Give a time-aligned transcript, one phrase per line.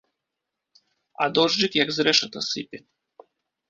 [1.25, 2.77] А дожджык як з рэшата сыпе.